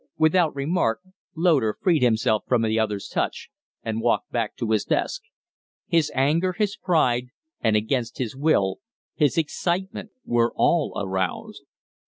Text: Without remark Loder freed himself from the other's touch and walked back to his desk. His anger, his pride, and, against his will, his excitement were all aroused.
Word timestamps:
Without 0.17 0.55
remark 0.55 1.01
Loder 1.35 1.77
freed 1.79 2.01
himself 2.01 2.43
from 2.47 2.63
the 2.63 2.79
other's 2.79 3.07
touch 3.07 3.49
and 3.83 4.01
walked 4.01 4.31
back 4.31 4.55
to 4.55 4.71
his 4.71 4.83
desk. 4.83 5.21
His 5.85 6.11
anger, 6.15 6.53
his 6.53 6.75
pride, 6.75 7.25
and, 7.59 7.75
against 7.75 8.17
his 8.17 8.35
will, 8.35 8.77
his 9.13 9.37
excitement 9.37 10.09
were 10.25 10.53
all 10.55 10.99
aroused. 10.99 11.61